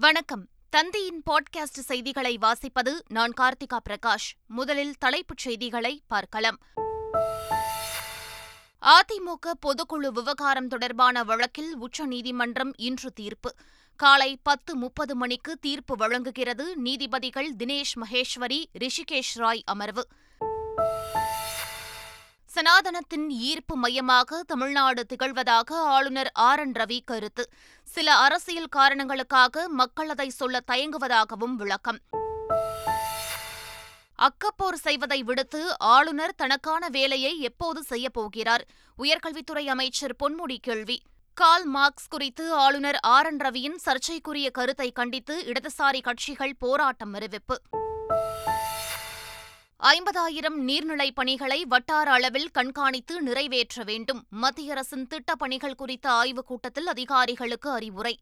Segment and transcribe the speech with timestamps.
[0.00, 0.48] வணக்கம்.
[0.76, 4.32] தந்தியின் பாட்காஸ்ட் செய்திகளை வாசிப்பது நான் கார்த்திகா பிரகாஷ்.
[4.46, 6.58] முதலில் தலைப்புச் செய்திகளை பார்க்கலாம்.
[8.82, 13.54] அதிமுக பொதுக்குழு விவகாரம் தொடர்பான வழக்கில் உச்சநீதிமன்றம் இன்று தீர்ப்பு.
[13.96, 20.06] காலை பத்து முப்பது மணிக்கு தீர்ப்பு வழங்குகிறது நீதிபதிகள் தினேஷ் மகேஸ்வரி ரிஷிகேஷ் ராய் அமர்வு.
[22.54, 26.58] சனாதனத்தின் ஈர்ப்பு மையமாக தமிழ்நாடு திகழ்வதாக ஆளுநர் ஆர்.
[26.58, 26.72] என்.
[26.72, 27.48] ரவி கருத்து.
[27.84, 31.98] சில அரசியல் காரணங்களுக்காக மக்கள் அதை சொல்ல தயங்குவதாகவும் விளக்கம்.
[34.18, 38.60] அக்கப்போர் செய்வதை விடுத்து ஆளுநர் தனக்கான வேலையை எப்போது செய்யப்போகிறார்
[38.98, 41.02] உயர்கல்வித்துறை அமைச்சர் பொன்முடி கேள்வி.
[41.34, 43.26] கால் மார்க்ஸ் குறித்து ஆளுநர் ஆர்.
[43.26, 43.36] என்.
[43.36, 47.60] ரவியின் சர்ச்சைக்குரிய கருத்தை கண்டித்து இடதுசாரி கட்சிகள் போராட்டம் அறிவிப்பு.
[49.82, 54.26] ஐம்பதாயிரம் நீர்நிலைப் பணிகளை வட்டார அளவில் கண்காணித்து நிறைவேற்ற வேண்டும்.
[54.30, 58.18] மத்திய அரசின் திட்டப் பணிகள் குறித்த ஆய்வுக் கூட்டத்தில் அதிகாரிகளுக்கு அறிவுரை.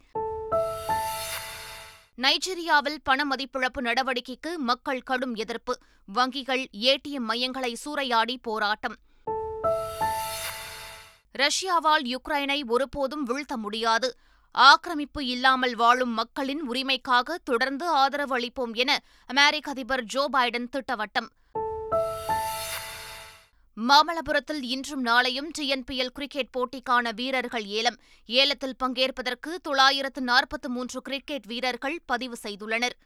[2.16, 5.78] நைஜீரியாவில் பண மதிப்பிழப்பு நடவடிக்கைக்கு மக்கள் கடும் எதிர்ப்பு.
[6.14, 8.97] வங்கிகள் ஏடிஎம் மையங்களை சூறையாடி போராட்டம்.
[11.38, 14.16] ரஷ்யாவால் யுக்ரைனை ஒருபோதும் வீழ்த்த முடியாது.
[14.53, 21.28] ஆக்கிரமிப்பு இல்லாமல் வாழும் மக்களின் உரிமைக்காக தொடர்ந்து ஆதரவு அளிப்போம் என அமெரிக்க அதிபர் ஜோ பைடன் திட்டவட்டம்.
[23.80, 27.98] மாமல்லபுரத்தில் இன்றும் நாளையும் டிஎன்பிஎல் கிரிக்கெட் போட்டிக்கான வீரர்கள் ஏலம்.
[28.27, 32.97] ஏலத்தில் பங்கேற்பதற்கு தொள்ளாயிரத்து நாற்பத்து மூன்று கிரிக்கெட் வீரர்கள் பதிவு செய்துள்ளனர்.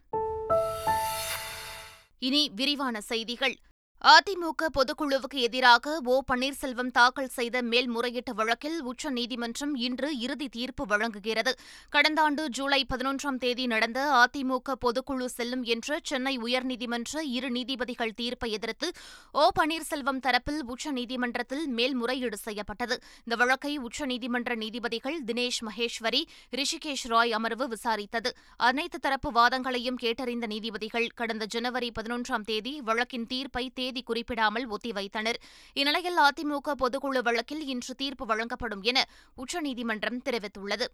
[2.18, 3.56] இனி விரிவான செய்திகள்.
[4.04, 6.22] அதிமுக பொதுக்குழுவுக்கு எதிராக ஓ.
[6.32, 11.56] பன்னீர்செல்வம் தாக்கல் செய்த மேல்முறையீட்டு வழக்கில் உச்சநீதிமன்றம் இன்று இறுதி தீர்ப்பு வழங்குகிறது.
[11.88, 18.52] கடந்த ஆண்டு ஜூலை பதினொன்றாம் தேதி நடந்த அதிமுக பொதுக்குழு செல்லும் என்ற சென்னை உயர்நீதிமன்ற இரு நீதிபதிகள் தீர்ப்பை
[18.52, 18.92] எதிர்த்து
[19.32, 19.48] ஓ.
[19.60, 23.02] பன்னீர்செல்வம் தரப்பில் உச்சநீதிமன்றத்தில் மேல்முறையீடு செய்யப்பட்டது.
[23.24, 26.22] இந்த வழக்கை உச்சநீதிமன்ற நீதிபதிகள் தினேஷ் மகேஸ்வரி
[26.56, 28.32] ரிஷிகேஷ் ராய் அமர்வு விசாரித்தது.
[28.56, 35.38] அனைத்து தரப்பு வாதங்களையும் கேட்டறிந்த நீதிபதிகள் கடந்த ஜனவரி பதினொன்றாம் தேதி வழக்கின் தீர்ப்பை தேதி குறிப்பிடாமல் ஒத்திவைத்தனர்
[35.76, 38.98] இந்நிலையில் அதிமுக பொதுக்குழு வழக்கில் இன்று தீர்ப்பு வழங்கப்படும் என
[39.34, 40.86] உச்சநீதிமன்றம் தெரிவித்துள்ளது.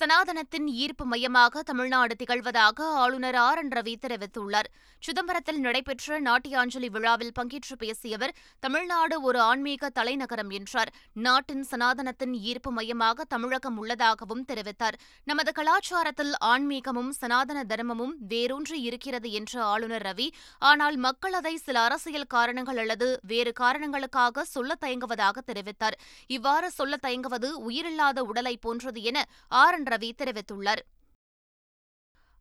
[0.00, 3.58] சனாதனத்தின் ஈர்ப்பு மையமாக தமிழ்நாடு திகழ்வதாக ஆளுநர் ஆர்.
[3.58, 3.68] என்.
[3.68, 4.68] ரவி தெரிவித்துள்ளார்.
[5.02, 10.92] சிதம்பரத்தில் நடைபெற்ற நாட்டியாஞ்சலி விழாவில் பங்கேற்று பேசிய அவர் தமிழ்நாடு ஒரு ஆன்மீக தலைநகரம் என்றார்.
[11.12, 14.98] நாட்டின் சனாதனத்தின் ஈர்ப்பு மையமாக தமிழகம் உள்ளதாகவும் தெரிவித்தார்.
[15.24, 20.28] நமது கலாச்சாரத்தில் ஆன்மீகமும் சனாதன தர்மமும் வேரூன்றி இருக்கிறது என்ற ஆளுநர் ரவி
[20.58, 25.98] ஆனால் மக்கள் அதை சில அரசியல் காரணங்கள் அல்லது வேறு காரணங்களுக்காக சொல்ல தயங்குவதாக தெரிவித்தார்.
[26.26, 29.84] இவ்வாறு சொல்ல தயங்குவது உயிரில்லாத உடலை போன்றது என ஆர்.
[29.86, 30.78] என் ரவி தெரிவித்துள்ளார்.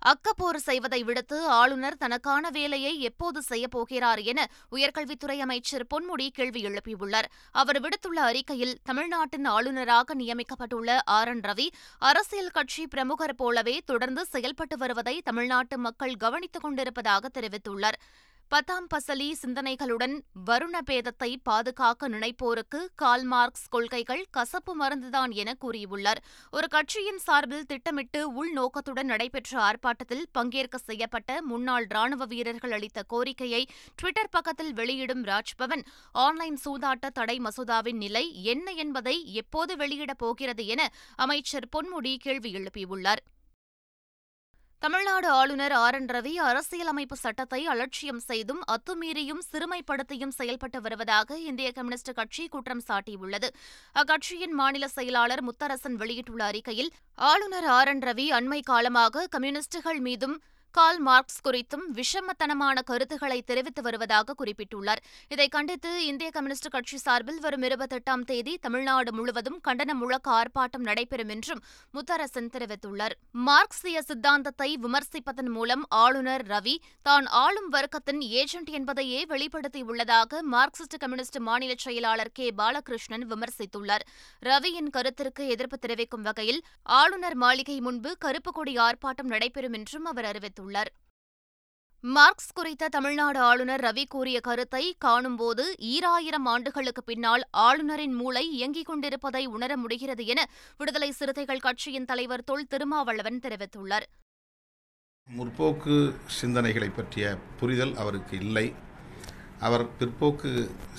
[0.06, 7.23] அக்கப்போர் செய்வதை விடுத்து ஆளுநர் தனக்கான வேலையை எப்போது செய்யப்போகிறார் என உயர்கல்வித்துறை அமைச்சர் பொன்முடி கேள்வி எழுப்பியுள்ளார்.
[7.51, 11.28] அவர் விடுத்துள்ள அறிக்கையில் தமிழ்நாட்டின் ஆளுநராக நியமிக்கப்பட்டுள்ள ஆர்.
[11.28, 11.41] என்.
[11.41, 11.67] ரவி
[11.97, 18.00] அரசியல் கட்சி பிரமுகர் போலவே தொடர்ந்து செயல்பட்டு வருவதை தமிழ்நாட்டு மக்கள் கவனித்துக் கொண்டிருப்பதாக தெரிவித்துள்ளார்.
[18.47, 20.13] பத்தாம் பசலி சிந்தனைகளுடன்
[20.45, 26.22] வருண பேதத்தை பாதுகாக்க நினைப்போருக்கு கால் மார்க்ஸ் கொள்கைகள் கசப்பு மருந்துதான் என கூறியுள்ளார்.
[26.51, 33.67] ஒரு கட்சியின் சார்பில் திட்டமிட்டு உள்நோக்கத்துடன் நடைபெற்ற ஆர்ப்பாட்டத்தில் பங்கேற்க செய்யப்பட்ட முன்னாள் ராணுவ வீரர்கள் அளித்த கோரிக்கையை
[34.01, 40.89] டுவிட்டர் பக்கத்தில் வெளியிடும் ராஜ்பவன் ஆன்லைன் சூதாட்ட தடை மசோதாவின் நிலை என்ன என்பதை எப்போது வெளியிடப் போகிறது என
[41.16, 43.23] அமைச்சர் பொன்முடி கேள்வி எழுப்பியுள்ளார்.
[44.80, 45.96] தமிழ்நாடு ஆளுநர் ஆர்.
[45.96, 46.06] என்.
[46.06, 53.50] ரவி அரசியலமைப்பு சட்டத்தை அலட்சியம் செய்தும் அத்துமீறியும் சிறுமைப்படுத்தியும் செயல்பட்டு வருவதாக இந்திய கம்யூனிஸ்ட் கட்சி குற்றம் சாட்டியுள்ளது.
[53.96, 57.88] அக்கட்சியின் மாநில செயலாளர் முத்தரசன் வெளியிட்டுள்ள அறிக்கையில் ஆளுநர் ஆர்.
[57.88, 58.00] என்.
[58.00, 60.41] ரவி அண்மை காலமாக கம்யூனிஸ்டுகள் மீதும்
[60.78, 65.02] கால் மார்க்ஸ் குறித்தும் விஷமத்தனமான கருத்துக்களை தெரிவித்து வருவதாக குறிப்பிட்டுள்ளார்.
[65.34, 71.31] இதை கண்டித்து இந்திய கம்யூனிஸ்ட் கட்சி சார்பில் வரும் இருபத்தெட்டாம் தேதி தமிழ்நாடு முழுவதும் கண்டன முழக்க ஆர்ப்பாட்டம் நடைபெறும்
[71.35, 71.62] என்றும்
[71.96, 73.16] முத்தரசன் தெரிவித்துள்ளார்.
[73.47, 81.74] மார்க்சிய சித்தாந்தத்தை விமர்சிப்பதன் மூலம் ஆளுநர் ரவி தான் ஆளும் வர்க்கத்தின் ஏஜென்ட் என்பதையே வெளிப்படுத்தியுள்ளதாக மார்க்சிஸ்ட் கம்யூனிஸ்ட் மாநில
[81.85, 82.50] செயலாளர் கே.
[82.62, 84.06] பாலகிருஷ்ணன் விமர்சித்துள்ளார்.
[84.50, 86.62] ரவியின் கருத்திற்கு எதிர்ப்பு தெரிவிக்கும் வகையில்
[87.00, 90.64] ஆளுநர் மாளிகை முன்பு கருப்பு கொடி ஆர்ப்பாட்டம் நடைபெறும் என்றும் அவர் அறிவித்துள்ளார்.
[90.66, 90.91] தெரிவித்துள்ளார்.
[92.03, 95.64] மார்க்ஸ் குறித்த தமிழ்நாடு ஆளுநர் ரவி கூறிய கருத்தை காணும்போது
[95.94, 100.41] ஈராயிரம் ஆண்டுகளுக்கு பின்னால் ஆளுநரின் மூளை இயங்கிக் கொண்டிருப்பதை உணர முடிகிறது என
[100.78, 104.08] விடுதலை சிறுத்தைகள் கட்சியின் தலைவர் தொல் திருமாவளவன் தெரிவித்துள்ளார்.
[105.28, 105.96] முற்போக்கு
[106.40, 108.68] சிந்தனைகளை பற்றிய புரிதல் அவருக்கு இல்லை.
[109.59, 110.52] அவர் பிற்போக்கு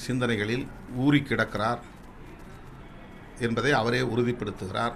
[0.06, 0.66] சிந்தனைகளில்
[0.96, 1.80] ஊறி கிடக்கிறார்
[3.38, 4.94] என்பதை அவரே உறுதிப்படுத்துகிறார்.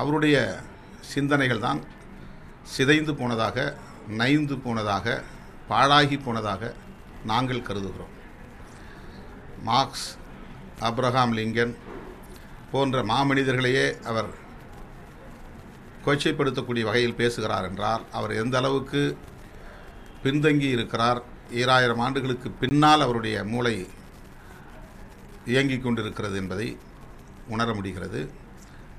[0.00, 0.36] அவருடைய
[1.14, 1.80] சிந்தனைகள் தான்
[2.74, 3.76] சிதைந்து போனதாக
[4.08, 5.22] நைந்து போனதாக
[5.68, 6.74] பாழாகி போனதாக
[7.24, 8.14] நாங்கள் கருதுகிறோம்.
[9.62, 10.16] மார்க்ஸ்
[10.80, 11.74] அப்ரஹாம் லிங்கன்
[12.70, 14.26] போன்ற மாமனிதர்களையே அவர்
[16.06, 19.18] கொச்சைப்படுத்தக்கூடிய வகையில் பேசுகிறார் என்றால் அவர் எந்த அளவுக்கு
[20.22, 23.88] பின்தங்கி இருக்கிறார் ஈராயிரம் ஆண்டுகளுக்கு பின்னால் அவருடைய மூளை
[25.46, 26.76] இயங்கிக் கொண்டிருக்கிறது என்பதை
[27.48, 28.32] உணர முடிகிறது.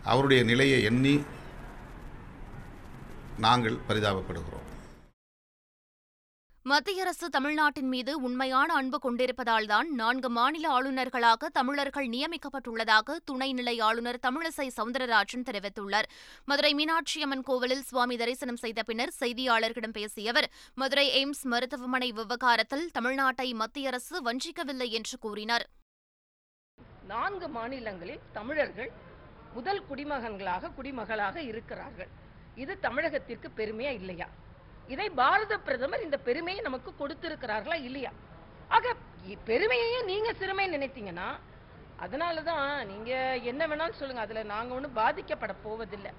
[0.03, 1.23] அவருடைய நிலையை எண்ணி
[3.37, 4.69] நாங்கள் பரிதாபப்படுகிறோம்.
[6.65, 14.67] மத்திய அரசு தமிழ்நாட்டின் மீது உண்மையான அன்பு கொண்டிருப்பதால்தான் நான்கு மாநில ஆளுநர்களாக தமிழர்கள் நியமிக்கப்பட்டுள்ளதாக துணைநிலை ஆளுநர் தமிழிசை
[14.77, 16.07] சவுந்தரராஜன் தெரிவித்துள்ளார்.
[16.45, 22.89] மதுரை மீனாட்சி அம்மன் கோவிலில் சுவாமி தரிசனம் செய்த பின்னர் செய்தியாளர்களிடம் பேசிய அவர் மதுரை எய்ம்ஸ் மருத்துவமனை விவகாரத்தில்
[22.99, 25.65] தமிழ்நாட்டை மத்திய அரசு வஞ்சிக்கவில்லை என்று கூறினார்.
[27.07, 28.91] நான்கு மாநிலங்களில் தமிழர்கள்
[29.53, 32.09] முதல் குடிமகன்களாக குடிமகளாக இருக்கிறார்கள்.
[32.55, 34.29] இது தமிழகத்திற்கு பெருமையா இல்லையா?
[34.87, 38.11] இதை பாரத பிரதமர் இந்த பெருமையை நமக்கு கொடுத்திருக்கிறார்களா இல்லையா?
[38.67, 38.95] ஆக
[39.27, 41.39] இ- பெருமையையே நீங்க சிறுமை நினைத்தீங்கன்னா
[41.99, 44.21] அதனாலதான் நீங்க என்ன வேணாலும் சொல்லுங்க.
[44.21, 46.11] அதுல நாங்க ஒண்ணும் பாதிக்கப்பட போவதில்லை.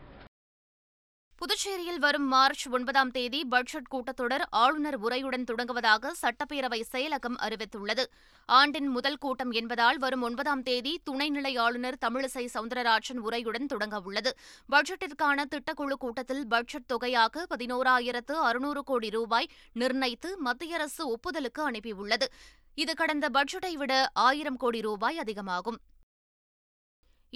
[1.40, 8.04] புதுச்சேரியில் வரும் மார்ச் ஒன்பதாம் தேதி பட்ஜெட் கூட்டத்தொடர் ஆளுநர் உரையுடன் தொடங்குவதாக சட்டப்பேரவை செயலகம் அறிவித்துள்ளது.
[8.46, 14.32] ஆண்டின் முதல் கூட்டம் என்பதால் வரும் ஒன்பதாம் தேதி துணைநிலை ஆளுநர் தமிழிசை சவுந்தரராஜன் உரையுடன் தொடங்கவுள்ளது
[14.68, 22.28] பட்ஜெட்டிற்கான திட்டக்குழு கூட்டத்தில் பட்ஜெட் தொகையாக பதினோராயிரத்து அறுநூறு கோடி ரூபாய் நிர்ணயித்து மத்திய அரசு ஒப்புதலுக்கு அனுப்பியுள்ளது.
[22.74, 25.80] இது கடந்த பட்ஜெட்டை விட ஆயிரம் கோடி ரூபாய் அதிகமாகும்.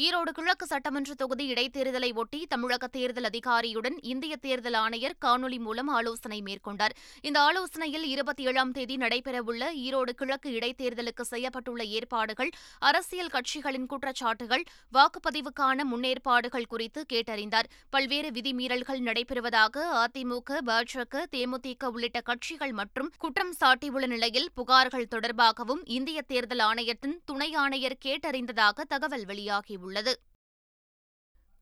[0.04, 6.38] ஈரோடு கிழக்கு சட்டமன்ற தொகுதி இடைத்தேர்தலை ஒட்டி தமிழக தேர்தல் அதிகாரியுடன் இந்திய தேர்தல் ஆணையர் காணொலி மூலம் ஆலோசனை
[6.48, 6.94] மேற்கொண்டார்.
[7.28, 12.50] இந்த ஆலோசனையில் இருபத்தி ஏழாம் தேதி நடைபெறவுள்ள ஈரோடு கிழக்கு இடைத்தேர்தலுக்கு செய்யப்பட்டுள்ள ஏற்பாடுகள்
[12.90, 14.64] அரசியல் கட்சிகளின் குற்றச்சாட்டுகள்
[14.98, 17.70] வாக்குப்பதிவுக்கான முன்னேற்பாடுகள் குறித்து கேட்டறிந்தார்.
[17.90, 26.18] பல்வேறு விதிமீறல்கள் நடைபெறுவதாக அதிமுக பாஜக தேமுதிக உள்ளிட்ட கட்சிகள் மற்றும் குற்றம் சாட்டியுள்ள நிலையில் புகார்கள் தொடர்பாகவும் இந்திய
[26.32, 30.14] தேர்தல் ஆணையத்தின் துணை ஆணையர் கேட்டறிந்ததாக தகவல் வெளியாகியுள்ளது உள்ளது.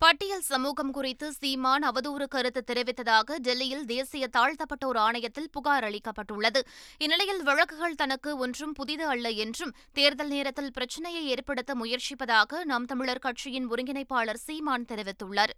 [0.02, 6.60] பட்டியல் சமூகம் குறித்து சீமான் அவதூறு கருத்து தெரிவித்ததாக டெல்லியில் தேசிய தாழ்த்தப்பட்டோர் ஆணையத்தில் புகார் அளிக்கப்பட்டுள்ளது.
[6.98, 13.70] இந்நிலையில் வழக்குகள் தனக்கு ஒன்றும் புதிது அல்ல என்றும் தேர்தல் நேரத்தில் பிரச்சினையை ஏற்படுத்த முயற்சிப்பதாக நாம் தமிழர் கட்சியின்
[13.70, 15.54] ஒருங்கிணைப்பாளர் சீமான் தெரிவித்துள்ளார்.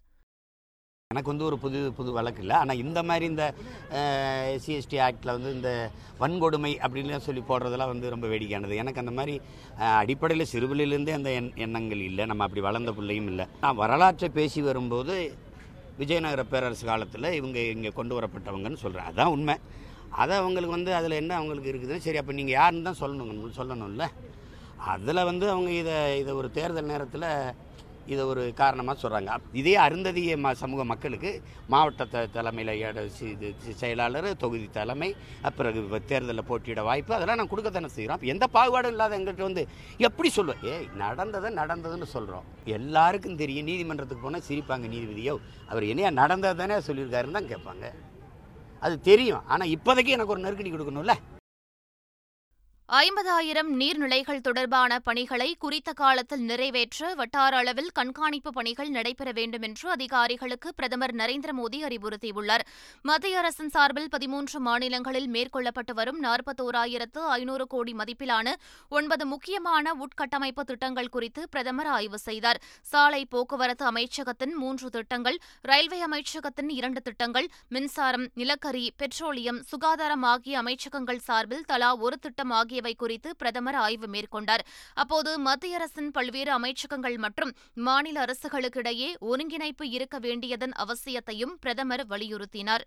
[1.13, 2.57] எனக்கு வந்து ஒரு புது புது வழக்கு இல்லை.
[2.63, 3.45] ஆனால் இந்த மாதிரி இந்த
[4.55, 5.71] எஸ்சிஎஸ்டி ஆக்டில் வந்து இந்த
[6.23, 8.75] வன்கொடுமை அப்படின்லாம் சொல்லி போடுறதெல்லாம் வந்து ரொம்ப வேடிக்கையானது.
[8.83, 9.35] எனக்கு அந்த மாதிரி
[10.01, 12.25] அடிப்படையில் சிறுபிள்ளையிலேருந்தே அந்த எண் எண்ணங்கள் இல்லை.
[12.31, 13.47] நம்ம அப்படி வளர்ந்த பிள்ளையும் இல்லை.
[13.63, 15.15] நான் வரலாற்றை பேசி வரும்போது
[16.01, 19.57] விஜயநகர பேரரசு காலத்தில் இவங்க இங்கே கொண்டு வரப்பட்டவங்கன்னு சொல்கிறேன் அதான் உண்மை.
[20.23, 24.09] அதை அவங்களுக்கு வந்து அதில் என்ன அவங்களுக்கு இருக்குதுன்னு சரி அப்போ நீங்கள் யாருன்னு தான் சொல்லணும் சொல்லணும்ல.
[24.95, 27.29] அதில் வந்து அவங்க இதை இதை ஒரு தேர்தல் நேரத்தில்
[28.13, 31.33] இதை ஒரு காரணமாக சொல்கிறாங்க இதே அருந்ததிய ம சமூக மக்களுக்கு
[31.75, 33.01] மாவட்ட தலைமையில்
[33.83, 35.11] செயலாளர் தொகுதி தலைமை
[35.59, 39.65] பிறகு தேர்தலில் போட்டியிட வாய்ப்பு அதெல்லாம் நான் கொடுக்கத்தானே செய்கிறோம் எந்த பாகுபாடும் இல்லாத எங்கள்கிட்ட வந்து
[40.09, 42.47] எப்படி சொல்லுவோம் ஏய் நடந்ததை நடந்ததுன்னு சொல்கிறோம்
[42.79, 43.69] எல்லாருக்கும் தெரியும்.
[43.71, 45.35] நீதிமன்றத்துக்கு போனால் சிரிப்பாங்க நீதிபதியோ
[45.71, 47.87] அவர் என்னையா நடந்தது தானே சொல்லியிருக்காருன்னு தான் கேட்பாங்க.
[48.87, 49.45] அது தெரியும்.
[49.55, 51.17] ஆனால் இப்போதைக்கு எனக்கு ஒரு நெருக்கடி கொடுக்கணும்ல?
[52.97, 60.69] ஐம்பதாயிரம் நீர்நிலைகள் தொடர்பான பணிகளை குறித்த காலத்தில் நிறைவேற்ற வட்டார அளவில் கண்காணிப்பு பணிகள் நடைபெற வேண்டும் என்று அதிகாரிகளுக்கு
[60.75, 62.65] பிரதமர் நரேந்திர மோடி அறிவுறுத்தியுள்ளார்.
[63.03, 68.55] மத்திய அரசின் சார்பில் பதிமூன்று மாநிலங்களில் மேற்கொள்ளப்பட்டு வரும் நாற்பத்தோராயிரத்து ஐநூறு கோடி மதிப்பிலான
[68.89, 72.63] ஒன்பது முக்கியமான உட்கட்டமைப்பு திட்டங்கள் குறித்து பிரதமர் ஆய்வு செய்தார்.
[72.93, 81.23] சாலை போக்குவரத்து அமைச்சகத்தின் மூன்று திட்டங்கள் ரயில்வே அமைச்சகத்தின் இரண்டு திட்டங்கள் மின்சாரம் நிலக்கரி பெட்ரோலியம் சுகாதாரம் ஆகிய அமைச்சகங்கள்
[81.29, 84.63] சார்பில் தலா ஒரு திட்டம் ஆகியவை குறித்து பிரதமர் ஆய்வு மேற்கொண்டார்.
[84.95, 87.53] அப்போது மத்திய அரசின் பல்வேறு அமைச்சகங்கள் மற்றும்
[87.87, 92.85] மாநில அரசுகளுக்கிடையே ஒருங்கிணைப்பு இருக்க வேண்டியதன் அவசியத்தையும் பிரதமர் வலியுறுத்தினார்.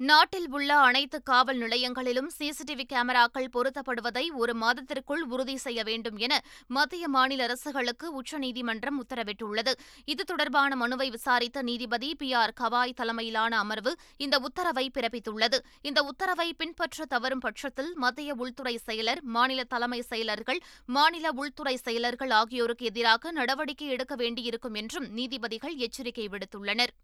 [0.00, 7.08] நாட்டில் உள்ள அனைத்து காவல் நிலையங்களிலும் சிசிடிவி கேமராக்கள் பொருத்தப்படுவதை ஒரு மாதத்திற்குள் உறுதி செய்ய வேண்டும் என மத்திய
[7.08, 9.72] மாநில அரசுகளுக்கு உச்சநீதிமன்றம் உத்தரவிட்டுள்ளது.
[10.04, 12.32] இது தொடர்பான மனுவை விசாரித்த நீதிபதி பி.
[12.32, 12.52] ஆர்.
[12.60, 15.58] கவாய் தலைமையிலான அமர்வு இந்த உத்தரவை பிறப்பித்துள்ளது.
[15.80, 22.86] இந்த உத்தரவை பின்பற்ற தவறும் பட்சத்தில் மத்திய உள்துறை செயலர் மாநில தலைமை செயலர்கள் மாநில உள்துறை செயலர்கள் ஆகியோருக்கு
[22.86, 26.94] எதிராக நடவடிக்கை எடுக்க வேண்டியிருக்கும் என்றும் நீதிபதிகள் எச்சரிக்கை விடுத்துள்ளனர்.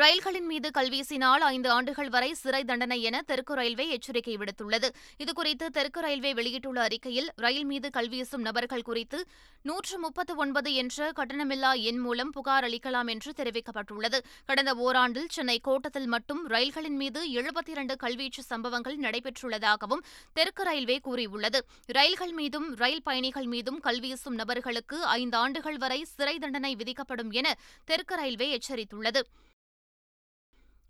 [0.00, 4.88] ரயில்களின் மீது கல்வீசினால் ஐந்து ஆண்டுகள் வரை சிறை தண்டனை என தெற்கு ரயில்வே எச்சரிக்கை விடுத்துள்ளது.
[5.22, 9.18] இதுகுறித்து தெற்கு ரயில்வே வெளியிட்டுள்ள அறிக்கையில் ரயில் மீது கல்வீசும் நபர்கள் குறித்து
[9.62, 14.20] நூற்று முப்பத்து ஒன்பது என்ற கட்டணமில்லா எண் மூலம் புகார் அளிக்கலாம் என்று தெரிவிக்கப்பட்டுள்ளது.
[14.46, 21.62] கடந்த ஓராண்டில் சென்னை கோட்டத்தில் மட்டும் ரயில்களின் மீது எழுபத்தி இரண்டு கல்வீச்சு சம்பவங்கள் நடைபெற்றுள்ளதாகவும் தெற்கு ரயில்வே கூறியுள்ளது.
[21.98, 28.14] ரயில்கள் மீதும் ரயில் பயணிகள் மீதும் கல்வீசும் நபர்களுக்கு ஐந்து ஆண்டுகள் வரை சிறை தண்டனை விதிக்கப்படும் என தெற்கு
[28.14, 29.22] ரயில்வே எச்சரித்துள்ளது.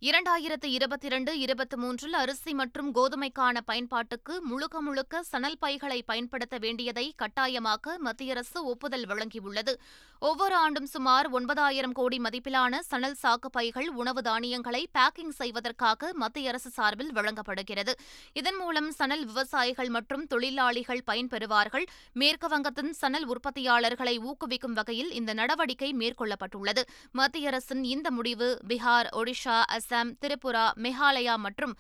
[0.09, 7.05] இரண்டாயிரத்து இருபத்தி இரண்டு இருபத்தி மூன்றில் அரிசி மற்றும் கோதுமைக்கான பயன்பாட்டுக்கு முழுக்க முழுக்க சணல் பைகளை பயன்படுத்த வேண்டியதை
[7.23, 9.73] கட்டாயமாக்க மத்திய அரசு ஒப்புதல் வழங்கியுள்ளது.
[10.19, 16.71] ஒவ்வொரு ஆண்டும் சுமார் ஒன்பதாயிரம் கோடி மதிப்பிலான சணல் சாக்கு பைகள் உணவு தானியங்களை பேக்கிங் செய்வதற்காக மத்திய அரசு
[16.71, 17.95] சார்பில் வழங்கப்படுகிறது.
[18.33, 21.87] இதன் மூலம் சணல் விவசாயிகள் மற்றும் தொழிலாளிகள் பயன்பெறுவார்கள்.
[22.13, 26.85] மேற்கு வங்கத்தின் சணல் உற்பத்தியாளர்களை ஊக்குவிக்கும் வகையில் இந்த நடவடிக்கை மேற்கொள்ளப்பட்டுள்ளது.
[27.13, 29.59] மத்திய அரசின் இந்த முடிவு பீகார் ஒடிஷா
[29.93, 31.73] அசாம் திரிபுரா மேகாலயா மற்றும்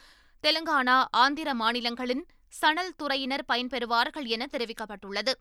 [0.45, 5.33] தெலுங்கானா ஆந்திர மாநிலங்களின் சணல் துறையினர் பயன்பெறுவார்கள் என தெரிவிக்கப்பட்டுள்ளது.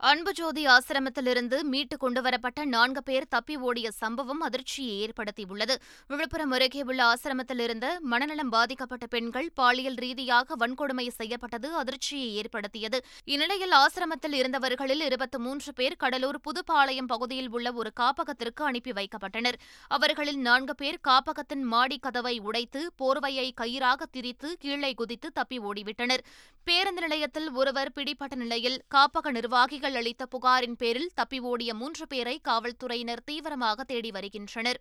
[0.00, 5.74] அன்புஜோதி ஆசிரமத்திலிருந்து மீட்டு கொண்டுவரப்பட்ட நான்கு பேர் தப்பி ஓடிய சம்பவம் அதிர்ச்சியை ஏற்படுத்தியுள்ளது.
[6.06, 13.04] விழுப்புரம் அருகே உள்ள ஆசிரமத்திலிருந்து மனநலம் பாதிக்கப்பட்ட பெண்கள் பாலியல் ரீதியாக வன்கொடுமை செய்யப்பட்டது அதிர்ச்சியை ஏற்படுத்தியது.
[13.24, 19.54] இந்நிலையில் ஆசிரமத்தில் இருந்தவர்களில் இருபத்தி மூன்று பேர் கடலூர் புதுப்பாளையம் பகுதியில் உள்ள ஒரு காப்பகத்திற்கு அனுப்பி வைக்கப்பட்டனர்.
[19.88, 26.24] அவர்களில் நான்கு பேர் காப்பகத்தின் மாடி கதவை உடைத்து போர்வையை கயிறாக திரித்து கீழே குதித்து தப்பி ஓடிவிட்டனர்.
[26.64, 33.24] பேருந்து நிலையத்தில் ஒருவர் பிடிப்பட்ட நிலையில் காப்பக நிர்வாகிகள் அளித்த புகாரின் பேரில் தப்பி ஓடிய மூன்று பேரை காவல்துறையினர்
[33.24, 34.80] தீவிரமாக தேடி வருகின்றனர்.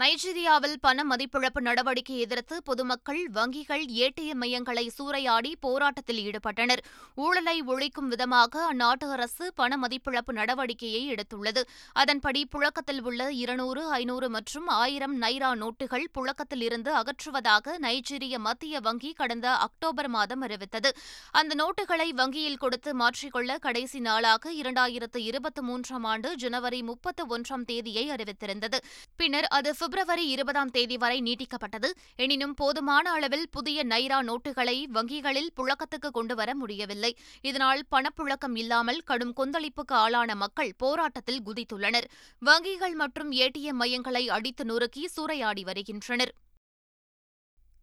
[0.00, 6.80] நைஜீரியாவில் பண மதிப்பிழப்பு நடவடிக்கை எதிர்த்து பொதுமக்கள் வங்கிகள் ஏடிஎம் மையங்களை சூறையாடி போராட்டத்தில் ஈடுபட்டனர்.
[7.24, 11.62] ஊழலை ஒழிக்கும் விதமாக அந்நாட்டு அரசு பண மதிப்பிழப்பு நடவடிக்கையை எடுத்துள்ளது.
[11.92, 19.12] அதன்படி புழக்கத்தில் உள்ள இருநூறு ஐநூறு மற்றும் ஆயிரம் நைரா நோட்டுகள் புழக்கத்தில் இருந்து அகற்றுவதாக நைஜீரிய மத்திய வங்கி
[19.12, 20.92] கடந்த அக்டோபர் மாதம் அறிவித்தது.
[21.30, 28.06] அந்த நோட்டுகளை வங்கியில் கொடுத்து மாற்றிக்கொள்ள கடைசி நாளாக இரண்டாயிரத்து இருபத்தி மூன்றாம் ஆண்டு ஜனவரி முப்பத்து ஒன்றாம் தேதியை
[28.10, 28.80] அறிவித்திருந்தது.
[29.16, 31.88] பின்னர் அது பிப்ரவரி இருபதாம் தேதி வரை நீட்டிக்கப்பட்டது.
[32.16, 37.16] எனினும் போதுமான அளவில் புதிய நைரா நோட்டுகளை வங்கிகளில் புழக்கத்துக்கு கொண்டுவர முடியவில்லை.
[37.40, 42.04] இதனால் பணப்புழக்கம் இல்லாமல் கடும் கொந்தளிப்புக்கு ஆளான மக்கள் போராட்டத்தில் குதித்துள்ளனர்.
[42.44, 46.34] வங்கிகள் மற்றும் ஏடிஎம் மையங்களை அடித்து நொறுக்கி சூறையாடி வருகின்றனர்.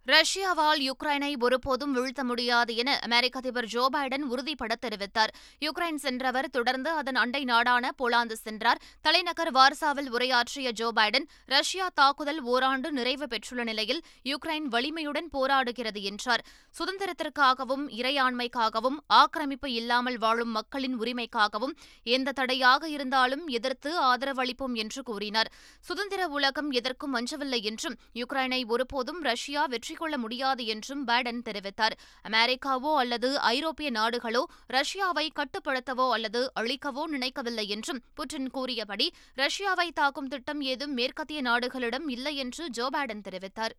[0.07, 5.31] ரஷ்யாவால் யுக்ரைனை ஒருபோதும் வீழ்த்த முடியாது என அமெரிக்க அதிபர் ஜோ பைடன் உறுதிபட தெரிவித்தார்.
[5.61, 8.79] யுக்ரைன் சென்றவர் தொடர்ந்து அதன் அண்டை நாடான போலாந்து சென்றார்.
[9.01, 16.45] தலைநகர் வார்சாவில் உரையாற்றிய ஜோ பைடன் ரஷ்யா தாக்குதல் ஓராண்டு நிறைவு பெற்றுள்ள நிலையில் யுக்ரைன் வலிமையுடன் போராடுகிறது என்றார்.
[16.79, 21.77] சுதந்திரத்திற்காகவும் இறையாண்மைக்காகவும் ஆக்கிரமிப்பு இல்லாமல் வாழும் மக்களின் உரிமைக்காகவும்
[22.17, 25.51] எந்த தடையாக இருந்தாலும் எதிர்த்து ஆதரவளிப்போம் என்று கூறினார்.
[25.85, 31.95] சுதந்திர உலகம் எதற்கும் அஞ்சவில்லை என்றும் யுக்ரைனை ஒருபோதும் ரஷ்யா வெற்றி கொள்ள முடியாது என்றும் பைடன் தெரிவித்தார்.
[32.29, 40.61] அமெரிக்காவோ அல்லது ஐரோப்பிய நாடுகளோ ரஷ்யாவை கட்டுப்படுத்தவோ அல்லது அழிக்கவோ நினைக்கவில்லை என்றும் புட்டின் கூறியபடி ரஷ்யாவை தாக்கும் திட்டம்
[40.61, 43.75] ஏதும் மேற்கத்திய நாடுகளிடம் இல்லை என்று ஜோ பைடன் தெரிவித்தார்.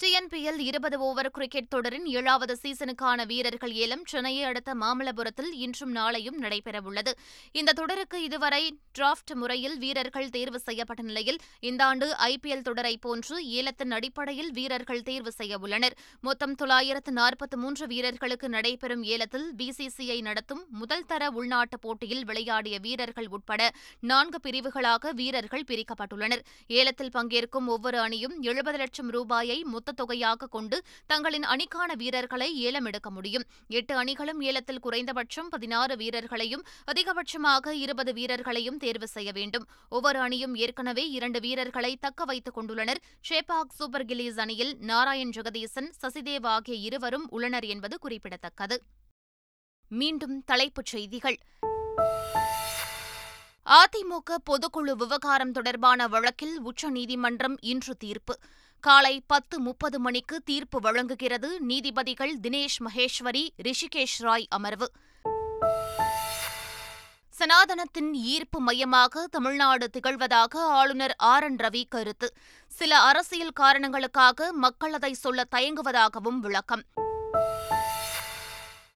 [0.00, 7.12] டிஎன்பிஎல் இருபது ஓவர் கிரிக்கெட் தொடரின் ஏழாவது சீசனுக்கான வீரர்கள் ஏலம் சென்னையை அடுத்த மாமல்லபுரத்தில் இன்றும் நாளையும் நடைபெறவுள்ளது.
[7.52, 8.60] இந்த தொடருக்கு இதுவரை
[8.98, 15.32] டிராஃப்ட் முறையில் வீரர்கள் தேர்வு செய்யப்பட்ட நிலையில் இந்த ஆண்டு ஐபிஎல் தொடரை போன்று ஏலத்தின் அடிப்படையில் வீரர்கள் தேர்வு
[15.32, 15.96] செய்ய உள்ளனர்.
[16.20, 23.30] மொத்தம் தொள்ளாயிரத்து நாற்பத்தி மூன்று வீரர்களுக்கு நடைபெறும் ஏலத்தில் பிசிசிஐ நடத்தும் முதல் தர உள்நாட்டு போட்டியில் விளையாடிய வீரர்கள்
[23.38, 23.70] உட்பட
[24.00, 26.44] நான்கு பிரிவுகளாக வீரர்கள் பிரிக்கப்பட்டுள்ளனர்.
[26.80, 33.10] ஏலத்தில் பங்கேற்கும் ஒவ்வொரு அணியும் எழுபது லட்சம் ரூபாயை மொத்த தொகையாக கொண்டு தங்களின் அணிக்கான வீரர்களை ஏலம் எடுக்க
[33.10, 33.42] முடியும்.
[33.68, 39.66] எட்டு அணிகளும் ஏலத்தில் குறைந்தபட்சம் பதினாறு வீரர்களையும் அதிகபட்சமாக இருபது வீரர்களையும் தேர்வு செய்ய வேண்டும்.
[39.88, 43.02] ஒவ்வொரு அணியும் ஏற்கனவே இரண்டு வீரர்களை தக்க வைத்துக் கொண்டுள்ளனர்.
[43.30, 48.82] ஷேபாக் சூப்பர் கிலீஸ் அணியில் நாராயண் ஜெகதீசன் சசிதேவ் ஆகிய இருவரும் உள்ளனர் என்பது குறிப்பிடத்தக்கது.
[49.88, 51.38] மீண்டும் தலைப்புச் செய்திகள்.
[53.66, 58.38] அதிமுக பொதுக்குழு விவகாரம் தொடர்பான வழக்கில் உச்சநீதிமன்றம் இன்று தீர்ப்பு.
[58.82, 61.60] காலை பத்து முப்பது மணிக்கு தீர்ப்பு வழங்குகிறது.
[61.60, 64.90] நீதிபதிகள் தினேஷ் மகேஸ்வரி ரிஷிகேஷ் ராய் அமர்வு.
[67.38, 72.34] சனாதனத்தின் ஈர்ப்பு மையமாக தமிழ்நாடு திகழ்வதாக ஆளுநர் ஆர் என் ரவி கருத்து.
[72.66, 76.82] சில அரசியல் காரணங்களுக்காக மக்கள் அதை சொல்ல தயங்குவதாகவும் விளக்கம்.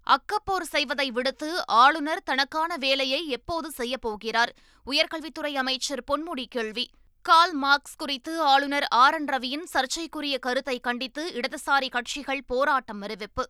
[0.06, 4.52] அக்கப்போர் செய்வதை விடுத்து ஆளுநர் தனக்கான வேலையை எப்போது செய்யப்போகிறார்
[4.86, 6.90] உயர்கல்வித்துறை அமைச்சர் பொன்முடி கேள்வி.
[7.26, 9.14] கால் மார்க்ஸ் குறித்து ஆளுநர் ஆர்.
[9.14, 9.24] என்.
[9.24, 13.48] ரவியின் சர்ச்சைக்குரிய கருத்தை கண்டித்து இடதுசாரி கட்சிகள் போராட்டம் அறிவிப்பு.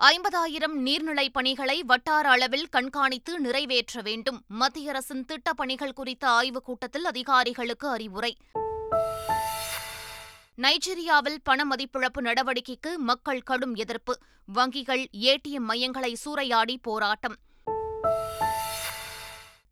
[0.00, 4.44] ஐம்பதாயிரம் நீர்நிலைப் பணிகளை வட்டார அளவில் கண்காணித்து நிறைவேற்ற வேண்டும்.
[4.48, 8.36] மத்திய அரசின் திட்டப் பணிகள் குறித்த ஆய்வுக் கூட்டத்தில் அதிகாரிகளுக்கு அறிவுரை.
[10.56, 14.18] நைஜீரியாவில் பண மதிப்பிழப்பு நடவடிக்கைக்கு மக்கள் கடும் எதிர்ப்பு.
[14.54, 17.36] வங்கிகள் ஏடிஎம் மையங்களை சூறையாடி போராட்டம்.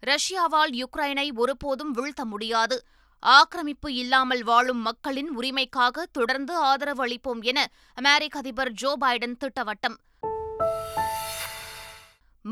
[0.05, 2.85] ரஷ்யாவால் யுக்ரைனை ஒருபோதும் வீழ்த்த முடியாது.
[3.19, 9.97] ஆக்கிரமிப்பு இல்லாமல் வாழும் மக்களின் உரிமைக்காக தொடர்ந்து ஆதரவு அளிப்போம் என அமெரிக்க அதிபர் ஜோ பைடன் திட்டவட்டம்.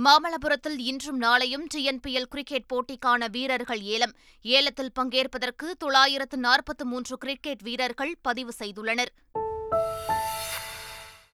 [0.05, 4.13] மாமல்லபுரத்தில் இன்றும் நாளையும் டிஎன்பிஎல் கிரிக்கெட் போட்டிக்கான வீரர்கள் ஏலம்.
[4.43, 9.13] ஏலத்தில் பங்கேற்பதற்கு தொள்ளாயிரத்து நாற்பத்து மூன்று கிரிக்கெட் வீரர்கள் பதிவு செய்துள்ளனர்.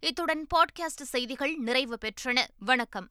[0.01, 2.45] இத்துடன் பாட்காஸ்ட் செய்திகள் நிறைவு பெற்றன.
[2.59, 3.09] வணக்கம்.